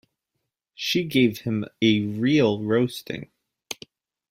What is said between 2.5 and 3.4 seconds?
roasting.